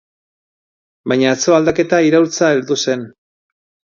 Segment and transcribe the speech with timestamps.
[1.11, 3.07] Baina atzo aldaketa, iraultza heldu zen.